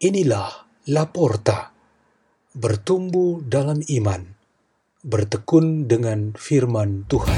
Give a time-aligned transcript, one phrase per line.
[0.00, 1.76] Inilah Laporta,
[2.56, 4.32] bertumbuh dalam iman,
[5.04, 7.36] bertekun dengan firman Tuhan.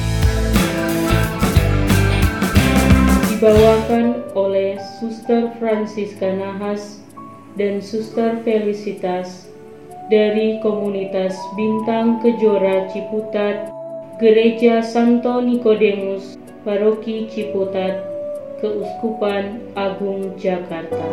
[3.34, 7.02] Dibawakan oleh Suster Francisca Nahas
[7.58, 9.50] dan Suster Felicitas
[10.06, 13.74] dari komunitas Bintang Kejora Ciputat,
[14.22, 18.06] Gereja Santo Nikodemus, Paroki Ciputat,
[18.62, 21.10] Keuskupan Agung Jakarta.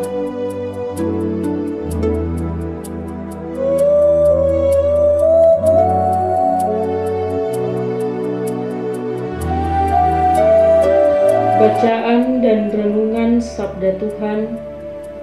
[11.60, 14.56] Bacaan dan Renungan Sabda Tuhan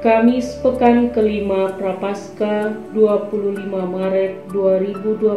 [0.05, 5.33] Kamis Pekan kelima Prapaskah 25 Maret 2021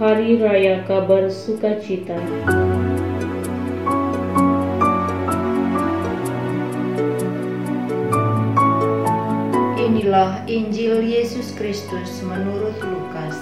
[0.00, 2.16] Hari Raya Kabar Sukacita.
[9.76, 13.36] Inilah Injil Yesus Kristus menurut Lukas.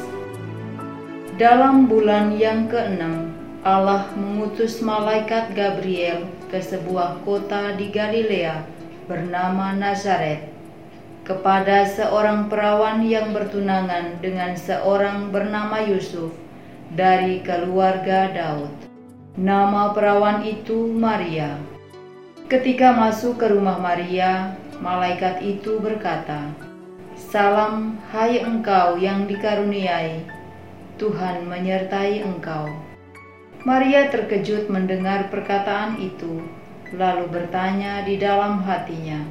[1.38, 3.25] Dalam bulan yang keenam
[3.66, 8.62] Allah mengutus malaikat Gabriel ke sebuah kota di Galilea
[9.10, 10.54] bernama Nazaret
[11.26, 16.30] kepada seorang perawan yang bertunangan dengan seorang bernama Yusuf
[16.94, 18.70] dari keluarga Daud.
[19.34, 21.58] Nama perawan itu Maria.
[22.46, 26.54] Ketika masuk ke rumah Maria, malaikat itu berkata,
[27.18, 30.22] "Salam, hai engkau yang dikaruniai,
[31.02, 32.85] Tuhan menyertai engkau."
[33.66, 36.38] Maria terkejut mendengar perkataan itu,
[36.94, 39.26] lalu bertanya di dalam hatinya,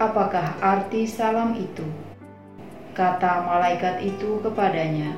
[0.00, 1.84] "Apakah arti salam itu?"
[2.96, 5.12] Kata malaikat itu kepadanya,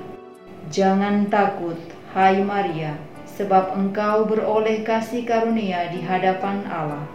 [0.75, 1.79] "Jangan takut,
[2.11, 2.99] hai Maria,
[3.39, 7.07] sebab engkau beroleh kasih karunia di hadapan Allah.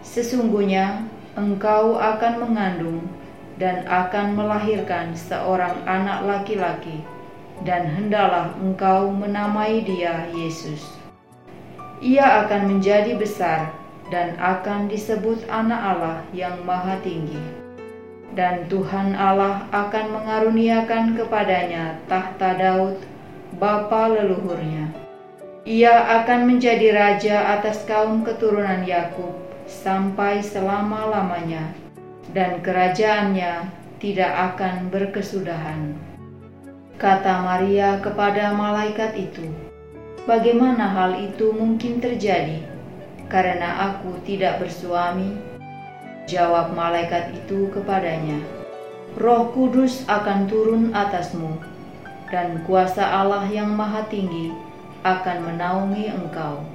[0.00, 1.04] Sesungguhnya
[1.36, 3.04] engkau akan mengandung
[3.60, 7.17] dan akan melahirkan seorang anak laki-laki."
[7.66, 10.84] Dan hendalah engkau menamai dia Yesus.
[11.98, 13.74] Ia akan menjadi besar
[14.14, 17.40] dan akan disebut Anak Allah yang Maha Tinggi.
[18.38, 23.02] Dan Tuhan Allah akan mengaruniakan kepadanya tahta Daud,
[23.58, 24.94] bapa leluhurnya.
[25.66, 29.34] Ia akan menjadi raja atas kaum keturunan Yakub
[29.68, 31.74] sampai selama-lamanya,
[32.32, 33.68] dan kerajaannya
[33.98, 36.07] tidak akan berkesudahan.
[36.98, 39.46] Kata Maria kepada malaikat itu,
[40.26, 42.58] "Bagaimana hal itu mungkin terjadi?
[43.30, 45.38] Karena aku tidak bersuami."
[46.26, 48.42] Jawab malaikat itu kepadanya,
[49.14, 51.62] "Roh Kudus akan turun atasmu,
[52.34, 54.50] dan kuasa Allah yang Maha Tinggi
[55.06, 56.66] akan menaungi engkau.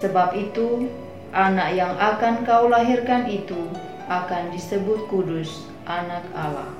[0.00, 0.88] Sebab itu,
[1.36, 3.68] anak yang akan kau lahirkan itu
[4.08, 6.72] akan disebut kudus, Anak Allah."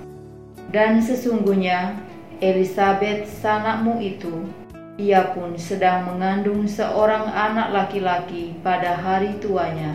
[0.73, 2.09] Dan sesungguhnya
[2.41, 4.49] Elizabeth sanakmu itu,
[4.97, 9.93] ia pun sedang mengandung seorang anak laki-laki pada hari tuanya,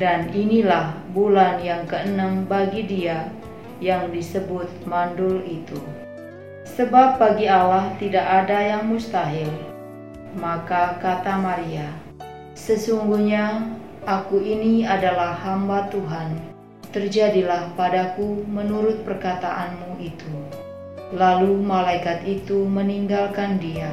[0.00, 3.28] dan inilah bulan yang keenam bagi dia
[3.76, 5.76] yang disebut mandul itu.
[6.64, 9.52] Sebab bagi Allah tidak ada yang mustahil.
[10.32, 11.92] Maka kata Maria,
[12.56, 13.68] Sesungguhnya
[14.08, 16.40] aku ini adalah hamba Tuhan,
[16.88, 20.61] terjadilah padaku menurut perkataanmu itu.
[21.12, 23.92] Lalu malaikat itu meninggalkan dia.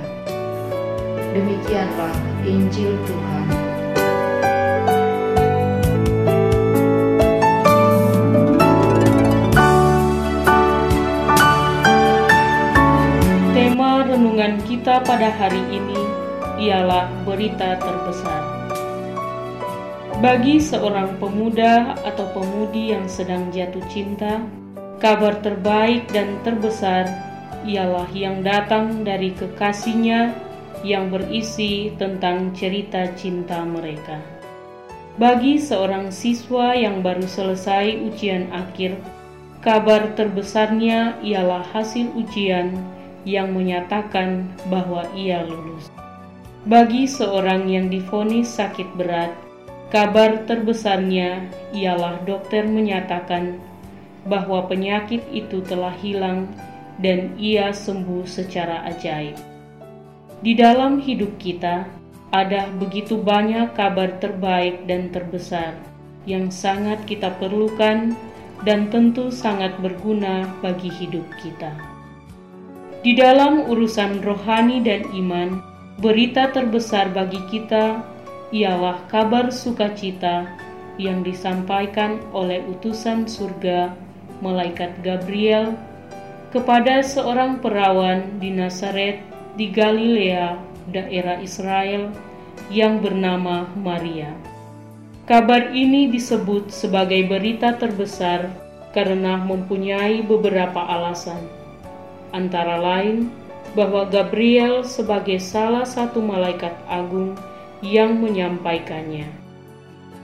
[1.36, 2.16] Demikianlah
[2.48, 3.46] Injil Tuhan.
[13.52, 16.00] Tema renungan kita pada hari ini
[16.56, 18.44] ialah berita terbesar.
[20.24, 24.40] Bagi seorang pemuda atau pemudi yang sedang jatuh cinta,
[25.00, 27.08] Kabar terbaik dan terbesar
[27.64, 30.36] ialah yang datang dari kekasihnya
[30.84, 34.20] yang berisi tentang cerita cinta mereka.
[35.16, 39.00] Bagi seorang siswa yang baru selesai ujian akhir,
[39.64, 42.76] kabar terbesarnya ialah hasil ujian
[43.24, 45.88] yang menyatakan bahwa ia lulus.
[46.68, 49.32] Bagi seorang yang difonis sakit berat,
[49.96, 53.60] kabar terbesarnya ialah dokter menyatakan
[54.28, 56.50] bahwa penyakit itu telah hilang
[57.00, 59.40] dan ia sembuh secara ajaib.
[60.40, 61.88] Di dalam hidup kita
[62.30, 65.76] ada begitu banyak kabar terbaik dan terbesar
[66.28, 68.14] yang sangat kita perlukan
[68.68, 71.72] dan tentu sangat berguna bagi hidup kita.
[73.00, 75.64] Di dalam urusan rohani dan iman,
[76.04, 78.04] berita terbesar bagi kita
[78.52, 80.44] ialah kabar sukacita
[81.00, 83.96] yang disampaikan oleh utusan surga
[84.40, 85.76] malaikat Gabriel
[86.50, 89.22] kepada seorang perawan di Nazaret
[89.54, 90.58] di Galilea,
[90.90, 92.10] daerah Israel,
[92.74, 94.34] yang bernama Maria.
[95.30, 98.50] Kabar ini disebut sebagai berita terbesar
[98.90, 101.46] karena mempunyai beberapa alasan,
[102.34, 103.30] antara lain
[103.78, 107.38] bahwa Gabriel sebagai salah satu malaikat agung
[107.86, 109.49] yang menyampaikannya.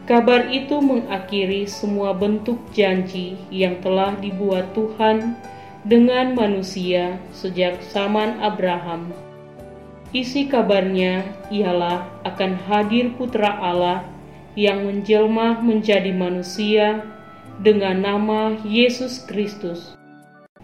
[0.06, 5.34] Kabar itu mengakhiri semua bentuk janji yang telah dibuat Tuhan
[5.82, 9.10] dengan manusia sejak zaman Abraham.
[10.14, 14.06] Isi kabarnya ialah akan hadir Putra Allah
[14.54, 17.02] yang menjelma menjadi manusia
[17.66, 19.98] dengan nama Yesus Kristus.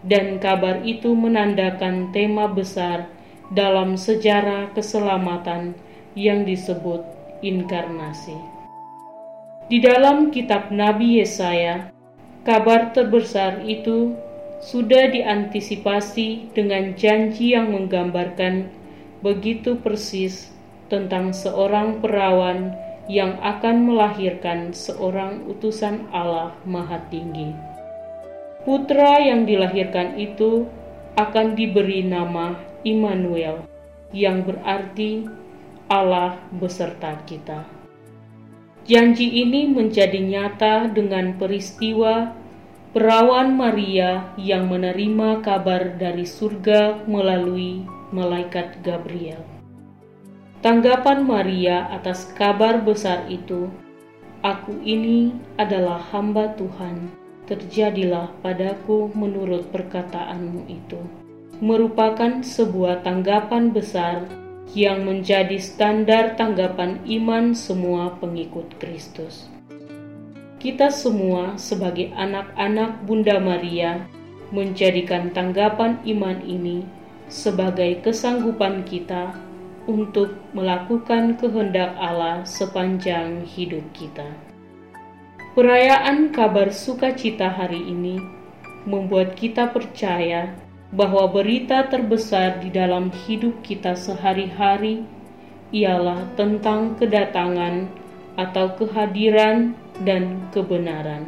[0.06, 3.10] Dan kabar itu menandakan tema besar
[3.50, 5.74] dalam sejarah keselamatan
[6.14, 7.02] yang disebut
[7.42, 8.51] inkarnasi.
[9.70, 11.94] Di dalam kitab Nabi Yesaya,
[12.42, 14.18] kabar terbesar itu
[14.58, 18.70] sudah diantisipasi dengan janji yang menggambarkan
[19.22, 20.50] begitu persis
[20.90, 22.74] tentang seorang perawan
[23.06, 27.54] yang akan melahirkan seorang utusan Allah Maha Tinggi.
[28.62, 30.66] Putra yang dilahirkan itu
[31.18, 32.54] akan diberi nama
[32.86, 33.66] Immanuel,
[34.14, 35.26] yang berarti
[35.90, 37.81] Allah beserta kita.
[38.82, 42.34] Janji ini menjadi nyata dengan peristiwa
[42.90, 49.38] perawan Maria yang menerima kabar dari surga melalui malaikat Gabriel.
[50.66, 53.70] Tanggapan Maria atas kabar besar itu,
[54.42, 57.06] "Aku ini adalah hamba Tuhan,
[57.46, 60.98] terjadilah padaku menurut perkataanmu itu."
[61.62, 64.26] Merupakan sebuah tanggapan besar
[64.70, 69.50] yang menjadi standar tanggapan iman semua pengikut Kristus
[70.62, 74.06] kita semua sebagai anak-anak Bunda Maria
[74.54, 76.86] menjadikan tanggapan iman ini
[77.26, 79.34] sebagai kesanggupan kita
[79.90, 84.30] untuk melakukan kehendak Allah sepanjang hidup kita.
[85.58, 88.22] Perayaan kabar sukacita hari ini
[88.86, 90.54] membuat kita percaya
[90.92, 95.08] bahwa berita terbesar di dalam hidup kita sehari-hari
[95.72, 97.88] ialah tentang kedatangan
[98.36, 99.72] atau kehadiran
[100.04, 101.24] dan kebenaran.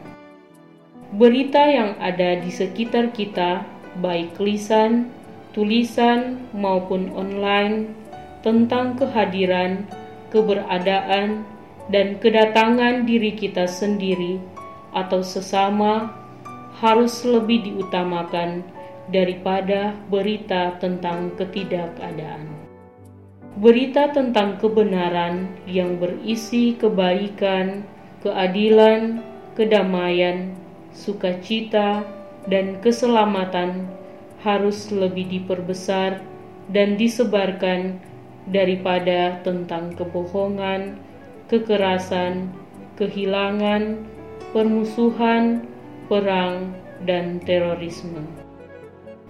[1.16, 3.64] Berita yang ada di sekitar kita,
[4.05, 5.08] baik lisan,
[5.56, 7.88] tulisan, maupun online,
[8.44, 9.88] tentang kehadiran,
[10.28, 11.49] keberadaan,
[11.88, 14.40] dan kedatangan diri kita sendiri
[14.93, 16.12] atau sesama
[16.81, 18.64] harus lebih diutamakan
[19.12, 22.49] daripada berita tentang ketidakadaan.
[23.55, 27.87] Berita tentang kebenaran yang berisi kebaikan,
[28.25, 29.23] keadilan,
[29.55, 30.51] kedamaian,
[30.91, 32.03] sukacita,
[32.51, 33.87] dan keselamatan
[34.43, 36.21] harus lebih diperbesar
[36.69, 38.01] dan disebarkan
[38.51, 41.01] daripada tentang kebohongan,
[41.49, 42.53] kekerasan,
[43.01, 44.05] kehilangan,
[44.53, 45.65] permusuhan,
[46.11, 46.75] perang,
[47.09, 48.44] dan terorisme.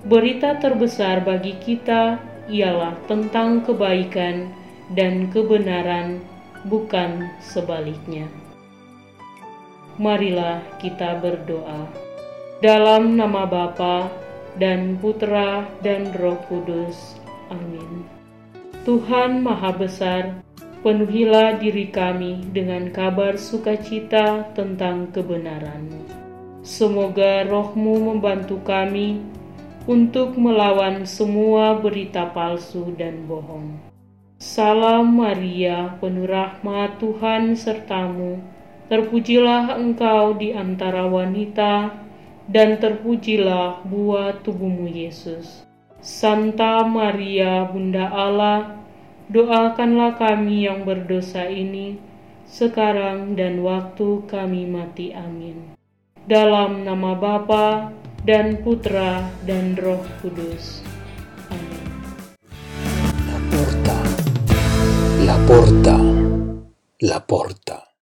[0.05, 2.21] Berita terbesar bagi kita
[2.53, 4.53] ialah tentang kebaikan
[4.93, 6.21] dan kebenaran,
[6.69, 8.29] bukan sebaliknya
[9.99, 11.87] marilah kita berdoa.
[12.59, 14.11] Dalam nama Bapa
[14.59, 17.19] dan Putra dan Roh Kudus.
[17.53, 18.07] Amin.
[18.83, 20.43] Tuhan Maha Besar,
[20.83, 26.25] penuhilah diri kami dengan kabar sukacita tentang kebenaran-Mu.
[26.65, 29.21] Semoga rohmu membantu kami
[29.85, 33.81] untuk melawan semua berita palsu dan bohong.
[34.41, 38.43] Salam Maria, penuh rahmat Tuhan sertamu
[38.85, 42.05] Terpujilah engkau di antara wanita,
[42.45, 45.65] dan terpujilah buah tubuhmu Yesus.
[46.05, 48.77] Santa Maria, Bunda Allah,
[49.33, 51.97] doakanlah kami yang berdosa ini,
[52.45, 55.17] sekarang dan waktu kami mati.
[55.17, 55.73] Amin.
[56.29, 57.89] Dalam nama Bapa
[58.25, 60.81] dan Putra dan Roh Kudus.
[61.53, 61.85] Amin.
[63.29, 63.97] La porta,
[65.29, 65.97] la porta,
[67.05, 67.94] la porta.